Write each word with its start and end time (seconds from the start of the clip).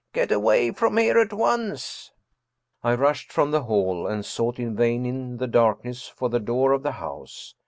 Get 0.13 0.31
away 0.31 0.71
from 0.71 0.97
here 0.97 1.19
at 1.19 1.31
once!" 1.31 2.09
I 2.83 2.95
rushed 2.95 3.31
from 3.31 3.51
the 3.51 3.65
hall, 3.65 4.07
and 4.07 4.25
sought 4.25 4.57
in 4.57 4.75
vain 4.75 5.05
in 5.05 5.37
the 5.37 5.45
dark 5.45 5.85
ness 5.85 6.07
for 6.07 6.27
the 6.27 6.39
door 6.39 6.71
of 6.71 6.81
the 6.81 6.93
house. 6.93 7.53